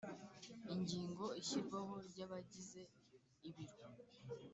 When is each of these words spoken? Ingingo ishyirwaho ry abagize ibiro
Ingingo 0.73 1.25
ishyirwaho 1.41 1.93
ry 2.07 2.19
abagize 2.25 2.81
ibiro 3.47 3.85